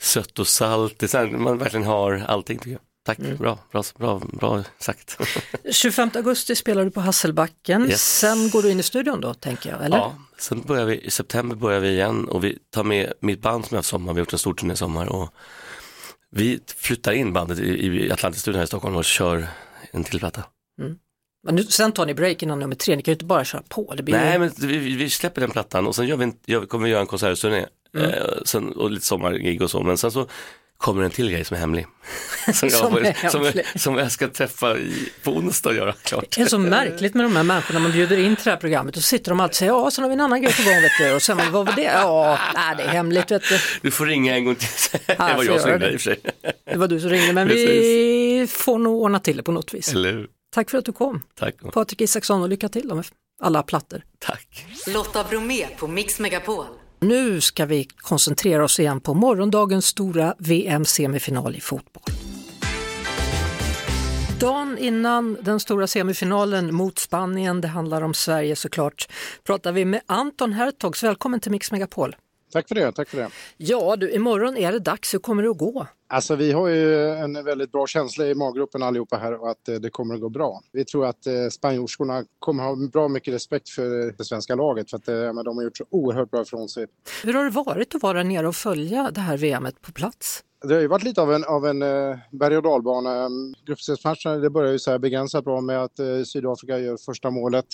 [0.00, 2.80] sött och salt, det är så här, man verkligen har allting tycker jag.
[3.08, 3.36] Tack, mm.
[3.36, 5.18] bra, bra, bra, bra sagt.
[5.70, 8.18] 25 augusti spelar du på Hasselbacken, yes.
[8.18, 9.96] sen går du in i studion då tänker jag, eller?
[9.96, 13.64] Ja, sen börjar vi, i september börjar vi igen och vi tar med mitt band
[13.64, 15.34] som jag har haft sommar, vi har gjort en stor turné i sommar och
[16.30, 19.48] vi flyttar in bandet i, i Atlantis-studion här i Stockholm och kör
[19.90, 20.44] en till platta.
[20.80, 20.96] Mm.
[21.46, 23.62] Men nu, sen tar ni break innan nummer tre, ni kan ju inte bara köra
[23.68, 23.94] på.
[23.94, 24.38] Det blir Nej, ju...
[24.38, 27.00] men vi, vi, släpper den plattan och sen gör vi en, gör, kommer vi göra
[27.00, 28.10] en konsertturné mm.
[28.10, 30.26] eh, och lite sommargig och så, men sen så
[30.78, 31.86] kommer en till grej som är hemlig.
[32.54, 35.92] som, jag, som, är som, jag, som, jag ska träffa i, på onsdag och göra
[35.92, 36.36] klart.
[36.36, 38.96] Det är så märkligt med de här människorna man bjuder in till det här programmet
[38.96, 40.82] och sitter de alltid och säger ja, sen har vi en annan grej på gång
[40.82, 41.14] vet du.
[41.14, 41.82] Och sen vad var det?
[41.82, 43.58] Ja, nej, det är hemligt vet du.
[43.82, 44.68] Du får ringa en gång till.
[45.06, 46.20] det var jag som ringde i och för sig.
[46.64, 47.68] Det var du som ringde men Precis.
[47.68, 49.92] vi får nog ordna till det på något vis.
[49.92, 50.28] Eller hur?
[50.50, 51.22] Tack för att du kom.
[51.38, 51.54] Tack.
[51.72, 53.04] Patrik Isaksson och lycka till med
[53.42, 54.02] alla plattor.
[54.18, 54.66] Tack.
[54.86, 56.64] Lotta Bromé på Mix Megapol.
[57.00, 62.04] Nu ska vi koncentrera oss igen på morgondagens stora VM-semifinal i fotboll.
[64.40, 69.08] Dagen innan den stora semifinalen mot Spanien, det handlar om Sverige såklart,
[69.46, 71.02] pratar vi med Anton Hertogs.
[71.02, 72.16] Välkommen till Mix Megapol.
[72.52, 73.28] Tack för det, tack för det.
[73.56, 75.14] Ja du, imorgon är det dags.
[75.14, 75.86] Hur kommer det att gå?
[76.10, 79.74] Alltså vi har ju en väldigt bra känsla i maggruppen allihopa här och att eh,
[79.74, 80.60] det kommer att gå bra.
[80.72, 84.96] Vi tror att eh, spanjorskorna kommer ha bra mycket respekt för det svenska laget för
[84.96, 86.86] att eh, de har gjort så oerhört bra ifrån sig.
[87.24, 90.44] Hur har det varit att vara nere och följa det här VMet på plats?
[90.68, 91.78] Det har ju varit lite av en, av en
[92.30, 93.28] berg och dalbana.
[93.66, 97.66] Gruppspelsmatcherna det börjar ju så här begränsat bra med att Sydafrika gör första målet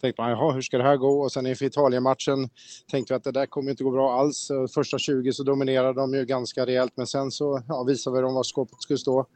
[0.00, 1.20] tänkte man, jaha, hur ska det här gå?
[1.20, 2.50] Och sen inför Italien-matchen
[2.90, 4.50] tänkte vi att det där kommer inte gå bra alls.
[4.74, 8.34] Första 20 så dominerade de ju ganska rejält, men sen så ja, visade vi dem
[8.34, 9.26] var skåpet skulle stå.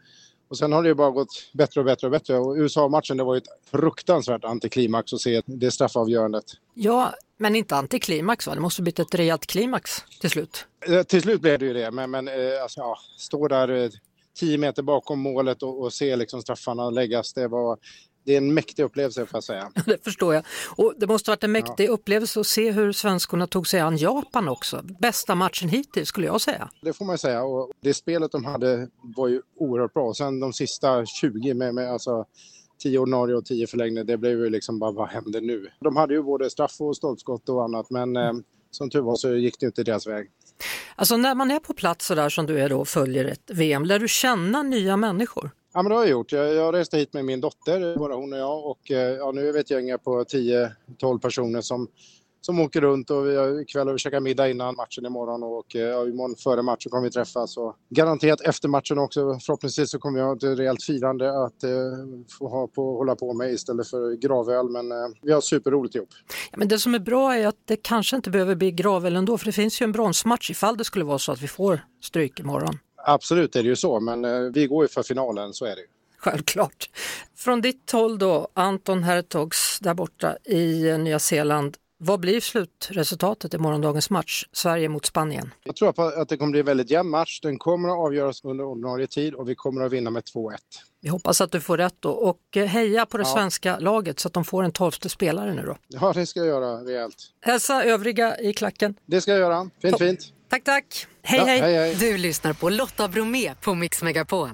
[0.53, 2.39] Och sen har det ju bara gått bättre och bättre och bättre.
[2.39, 6.45] Och USA-matchen, det var ju ett fruktansvärt antiklimax att se det straffavgörandet.
[6.75, 8.55] Ja, men inte antiklimax va?
[8.55, 10.67] Det måste blivit ett rejält klimax till slut.
[10.89, 13.91] Eh, till slut blev det ju det, men, men eh, alltså, ja, stå där eh,
[14.39, 17.79] tio meter bakom målet och, och se liksom straffarna läggas, det var
[18.25, 19.73] det är en mäktig upplevelse får jag säga.
[19.87, 20.45] det förstår jag.
[20.77, 21.91] Och det måste varit en mäktig ja.
[21.91, 24.83] upplevelse att se hur svenskorna tog sig an Japan också.
[25.01, 26.71] Bästa matchen hittills skulle jag säga.
[26.83, 30.09] Det får man säga och det spelet de hade var ju oerhört bra.
[30.09, 32.25] Och sen de sista 20 med, med alltså
[32.83, 35.69] 10 ordinarie och 10 förlängningar, det blev ju liksom bara vad händer nu?
[35.81, 38.33] De hade ju både straff och stolpskott och annat men eh,
[38.71, 40.31] som tur var så gick det inte deras väg.
[40.97, 43.51] Alltså när man är på plats så där som du är då och följer ett
[43.51, 45.51] VM, lär du känna nya människor?
[45.75, 46.33] Ja, men det har jag gjort.
[46.33, 48.67] Jag, jag reste hit med min dotter, bara hon och jag.
[48.67, 51.89] Och eh, ja, nu är vi ett gäng på 10-12 personer som,
[52.41, 55.77] som åker runt och vi har ikväll och vi käkar middag innan matchen imorgon och
[55.77, 57.57] eh, ja, imorgon före matchen kommer vi träffas.
[57.57, 59.39] Och garanterat efter matchen också.
[59.47, 61.71] Förhoppningsvis så kommer jag ha ett rejält firande att eh,
[62.39, 64.69] få ha på, hålla på med istället för gravöl.
[64.69, 66.09] Men eh, vi har superroligt ihop.
[66.51, 69.39] Ja, men det som är bra är att det kanske inte behöver bli gravöl ändå
[69.39, 72.41] för det finns ju en bronsmatch ifall det skulle vara så att vi får stryk
[72.41, 72.79] imorgon.
[73.05, 75.81] Absolut är det ju så, men eh, vi går ju för finalen, så är det
[75.81, 75.87] ju.
[76.19, 76.91] Självklart.
[77.37, 81.77] Från ditt håll då, Anton Hertogs där borta i eh, Nya Zeeland.
[82.05, 85.55] Vad blir slutresultatet i morgondagens match, Sverige mot Spanien?
[85.65, 87.41] Jag tror att det kommer bli en väldigt jämn match.
[87.41, 90.57] Den kommer att avgöras under ordinarie tid och vi kommer att vinna med 2-1.
[91.01, 93.35] Vi hoppas att du får rätt då och eh, heja på det ja.
[93.35, 95.77] svenska laget så att de får en tolfte spelare nu då.
[95.89, 97.17] Ja, det ska jag göra rejält.
[97.41, 98.95] Hälsa övriga i klacken.
[99.07, 99.71] Det ska jag göra.
[99.83, 100.01] Fint, Top.
[100.01, 100.33] fint.
[100.53, 101.07] Tack, tack.
[101.23, 101.61] Hej, ja, hej.
[101.61, 101.95] hej, hej.
[101.95, 104.51] Du lyssnar på Lotta Bromé på Mix Megapol.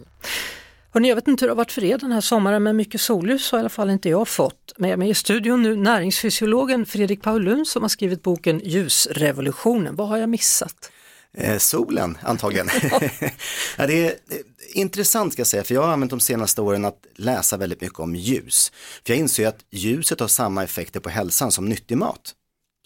[0.90, 3.00] Hörrni, jag vet inte hur det har varit för er den här sommaren men mycket
[3.00, 4.72] solljus har i alla fall inte jag fått.
[4.76, 9.96] Med mig i studion nu näringsfysiologen Fredrik Paulun som har skrivit boken Ljusrevolutionen.
[9.96, 10.90] Vad har jag missat?
[11.36, 12.68] Eh, solen antagligen.
[13.76, 14.14] ja, det är
[14.72, 17.98] intressant ska jag säga, för jag har använt de senaste åren att läsa väldigt mycket
[17.98, 18.72] om ljus.
[19.06, 22.34] För jag inser ju att ljuset har samma effekter på hälsan som nyttig mat.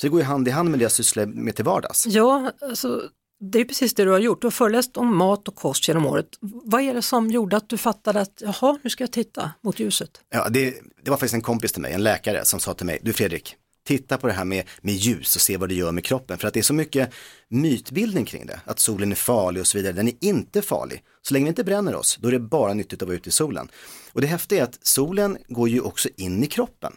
[0.00, 2.06] Så det går ju hand i hand med det jag sysslar med till vardags.
[2.06, 3.02] Ja, alltså
[3.50, 4.40] det är precis det du har gjort.
[4.40, 6.26] Du har föreläst om mat och kost genom året.
[6.40, 9.80] Vad är det som gjorde att du fattade att jaha, nu ska jag titta mot
[9.80, 10.10] ljuset?
[10.30, 12.98] Ja, det, det var faktiskt en kompis till mig, en läkare, som sa till mig,
[13.02, 16.04] du Fredrik, titta på det här med, med ljus och se vad det gör med
[16.04, 16.38] kroppen.
[16.38, 17.10] För att det är så mycket
[17.48, 19.92] mytbildning kring det, att solen är farlig och så vidare.
[19.92, 21.02] Den är inte farlig.
[21.22, 23.32] Så länge vi inte bränner oss, då är det bara nyttigt att vara ute i
[23.32, 23.68] solen.
[24.12, 26.92] Och det häftiga är att solen går ju också in i kroppen.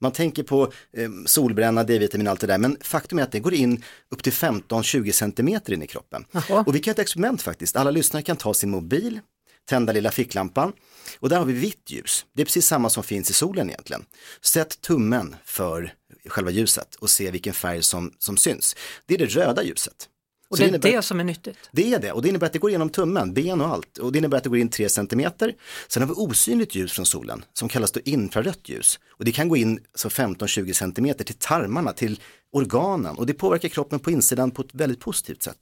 [0.00, 3.40] Man tänker på eh, solbränna, D-vitamin och allt det där, men faktum är att det
[3.40, 6.24] går in upp till 15-20 centimeter in i kroppen.
[6.32, 6.64] Jaha.
[6.66, 7.76] Och vi kan göra ett experiment faktiskt.
[7.76, 9.20] Alla lyssnare kan ta sin mobil,
[9.68, 10.72] tända lilla ficklampan
[11.20, 12.26] och där har vi vitt ljus.
[12.34, 14.04] Det är precis samma som finns i solen egentligen.
[14.40, 15.94] Sätt tummen för
[16.26, 18.76] själva ljuset och se vilken färg som, som syns.
[19.06, 20.08] Det är det röda ljuset.
[20.50, 21.58] Och Så det är det som är nyttigt.
[21.72, 23.98] det är det och det innebär att det går igenom tummen, ben och allt.
[23.98, 25.54] Och det innebär att det går in 3 centimeter.
[25.88, 28.98] Sen har vi osynligt ljus från solen som kallas då infrarött ljus.
[29.10, 32.20] Och det kan gå in så 15-20 centimeter till tarmarna, till
[32.52, 35.58] organen och det påverkar kroppen på insidan på ett väldigt positivt sätt.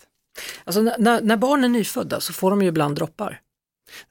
[0.64, 3.40] Alltså när- när, när barn är nyfödda så får de ju ibland droppar.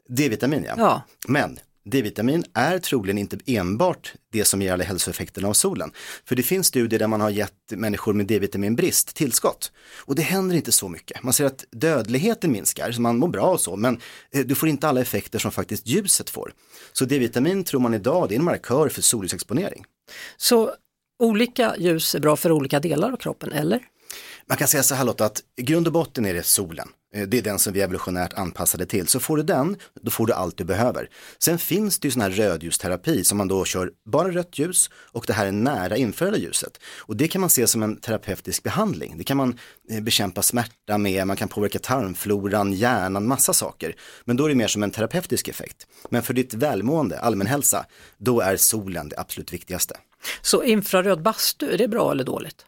[0.10, 0.74] D-vitamin ja.
[0.78, 1.02] Ja.
[1.28, 1.60] Men
[1.90, 5.92] D-vitamin är troligen inte enbart det som ger alla hälsoeffekterna av solen.
[6.26, 9.72] För det finns studier där man har gett människor med D-vitaminbrist tillskott.
[9.98, 11.24] Och det händer inte så mycket.
[11.24, 14.00] Man ser att dödligheten minskar, så man mår bra och så, men
[14.32, 16.54] eh, du får inte alla effekter som faktiskt ljuset får.
[16.94, 19.86] Så D-vitamin tror man idag det är en markör för solljusexponering.
[20.38, 20.72] Så
[21.24, 23.82] olika ljus är bra för olika delar av kroppen, eller?
[24.46, 26.88] Man kan säga så här Lotta, att i grund och botten är det solen.
[27.18, 29.08] Eh, det är den som vi är evolutionärt anpassade till.
[29.08, 31.10] Så får du den, då får du allt du behöver.
[31.40, 35.24] Sen finns det ju sån här rödljusterapi som man då kör bara rött ljus och
[35.28, 36.80] det här är nära infraröda ljuset.
[36.98, 39.18] Och det kan man se som en terapeutisk behandling.
[39.18, 43.96] Det kan man eh, bekämpa smärta med, man kan påverka tarmfloran, hjärnan, massa saker.
[44.26, 45.88] Men då är det mer som en terapeutisk effekt.
[46.10, 47.86] Men för ditt välmående, allmänhälsa,
[48.18, 49.96] då är solen det absolut viktigaste.
[50.42, 52.67] Så infraröd bastu, är det bra eller dåligt?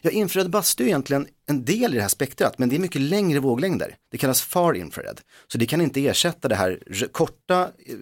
[0.00, 3.00] Ja, infraröd bastu är egentligen en del i det här spektrat, men det är mycket
[3.00, 3.96] längre våglängder.
[4.10, 5.20] Det kallas far infrared.
[5.48, 6.78] Så det kan inte ersätta det här
[7.12, 7.94] korta, eh,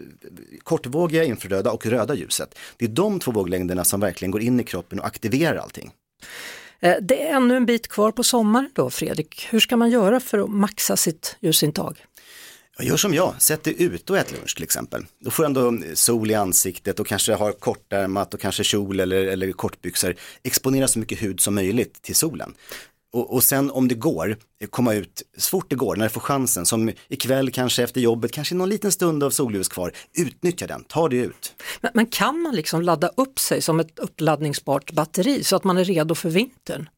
[0.62, 2.58] kortvågiga infraröda och röda ljuset.
[2.76, 5.90] Det är de två våglängderna som verkligen går in i kroppen och aktiverar allting.
[6.80, 9.46] Eh, det är ännu en bit kvar på sommaren då, Fredrik.
[9.50, 12.04] Hur ska man göra för att maxa sitt ljusintag?
[12.82, 15.06] Gör som jag, sätt dig ut och ät lunch till exempel.
[15.20, 19.00] Då får du ändå eh, sol i ansiktet och kanske har kortärmat och kanske kjol
[19.00, 20.14] eller, eller kortbyxor.
[20.42, 22.54] Exponera så mycket hud som möjligt till solen.
[23.12, 26.10] Och, och sen om det går, eh, komma ut så fort det går, när du
[26.10, 29.92] får chansen, som ikväll kanske efter jobbet, kanske någon liten stund av solljus kvar.
[30.18, 31.54] Utnyttja den, ta dig ut.
[31.80, 35.78] Men, men kan man liksom ladda upp sig som ett uppladdningsbart batteri så att man
[35.78, 36.88] är redo för vintern?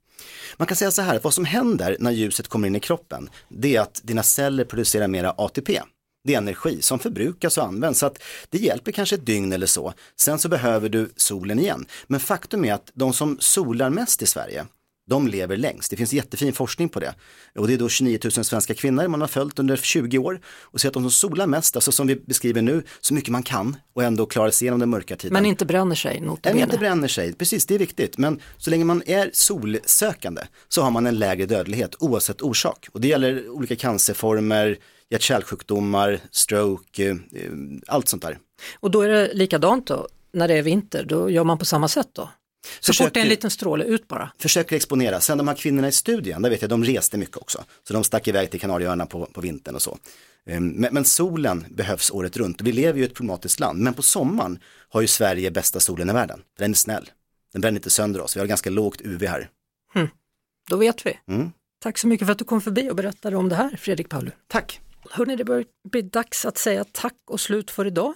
[0.56, 3.76] Man kan säga så här, vad som händer när ljuset kommer in i kroppen, det
[3.76, 5.80] är att dina celler producerar mera ATP.
[6.24, 9.66] Det är energi som förbrukas och används, så att det hjälper kanske ett dygn eller
[9.66, 9.92] så.
[10.16, 11.86] Sen så behöver du solen igen.
[12.06, 14.66] Men faktum är att de som solar mest i Sverige,
[15.06, 15.90] de lever längst.
[15.90, 17.14] Det finns jättefin forskning på det.
[17.58, 20.80] Och det är då 29 000 svenska kvinnor man har följt under 20 år och
[20.80, 23.76] ser att de som solar mest, alltså som vi beskriver nu, så mycket man kan
[23.92, 25.32] och ändå klarar sig igenom den mörka tiden.
[25.32, 26.62] Men inte bränner sig, notabene.
[26.62, 28.18] inte bränner sig, precis det är viktigt.
[28.18, 32.88] Men så länge man är solsökande så har man en lägre dödlighet oavsett orsak.
[32.92, 34.78] Och det gäller olika cancerformer,
[35.10, 37.18] hjärt-kärlsjukdomar, stroke, eh,
[37.86, 38.38] allt sånt där.
[38.80, 41.88] Och då är det likadant då, när det är vinter, då gör man på samma
[41.88, 42.30] sätt då?
[42.80, 44.30] Så Försöker- fort det är en liten stråle, ut bara.
[44.38, 45.20] Försöker exponera.
[45.20, 47.64] Sen de här kvinnorna i studien, där vet jag, de reste mycket också.
[47.88, 49.98] Så de stack iväg till Kanarieöarna på, på vintern och så.
[50.46, 52.60] Eh, Men, men solen behövs året runt.
[52.62, 56.10] Vi lever ju i ett klimatiskt land, men på sommaren har ju Sverige bästa solen
[56.10, 56.42] i världen.
[56.58, 57.10] Den är snäll.
[57.52, 58.36] Den bränner inte sönder oss.
[58.36, 59.48] Vi har ganska lågt UV här.
[60.70, 61.18] Då vet vi.
[61.28, 61.50] Mm.
[61.82, 64.30] Tack så mycket för att du kom förbi och berättade om det här, Fredrik Paulu.
[64.48, 64.80] Tack.
[65.10, 68.14] Hörrni, det börjar bli dags att säga tack och slut för idag.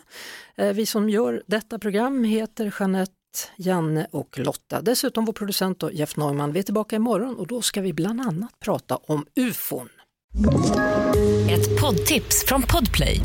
[0.57, 3.13] Eh, Vi som gör detta program heter Jeanette,
[3.57, 4.83] Janne och Lotta.
[4.83, 6.53] Dessutom vår producent då, Jeff Neumann.
[6.53, 9.89] Vi är tillbaka imorgon och då ska vi bland annat prata om ufon.
[11.51, 13.21] Ett poddtips från Podplay.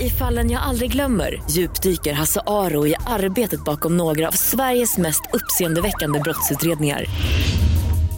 [0.00, 5.22] I fallen jag aldrig glömmer djupdyker Hasse Aro i arbetet bakom några av Sveriges mest
[5.32, 7.04] uppseendeväckande brottsutredningar.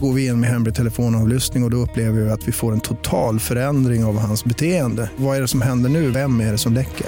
[0.01, 2.79] Går vi in med hemlig telefonavlyssning och, och då upplever vi att vi får en
[2.79, 5.09] total förändring av hans beteende.
[5.17, 6.11] Vad är det som händer nu?
[6.11, 7.07] Vem är det som läcker?